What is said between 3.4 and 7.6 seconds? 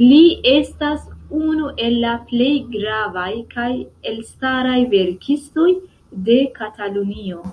kaj elstaraj verkistoj de Katalunio.